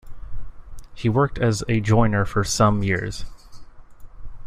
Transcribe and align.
He 0.95 1.09
worked 1.09 1.37
as 1.37 1.63
a 1.69 1.79
joiner 1.79 2.25
for 2.25 2.43
"some 2.43 2.81
years". 2.81 3.23